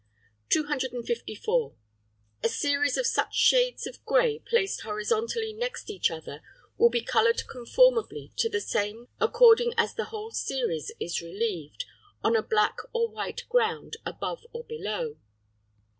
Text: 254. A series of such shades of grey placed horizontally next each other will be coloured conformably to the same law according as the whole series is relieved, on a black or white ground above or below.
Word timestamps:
254. 0.49 1.75
A 2.43 2.49
series 2.49 2.97
of 2.97 3.05
such 3.05 3.35
shades 3.35 3.85
of 3.85 4.03
grey 4.03 4.39
placed 4.39 4.81
horizontally 4.81 5.53
next 5.53 5.91
each 5.91 6.09
other 6.09 6.41
will 6.75 6.89
be 6.89 7.03
coloured 7.03 7.43
conformably 7.47 8.33
to 8.35 8.49
the 8.49 8.59
same 8.59 9.01
law 9.01 9.05
according 9.19 9.75
as 9.77 9.93
the 9.93 10.05
whole 10.05 10.31
series 10.31 10.91
is 10.99 11.21
relieved, 11.21 11.85
on 12.23 12.35
a 12.35 12.41
black 12.41 12.77
or 12.93 13.09
white 13.09 13.43
ground 13.47 13.97
above 14.03 14.43
or 14.53 14.63
below. 14.63 15.17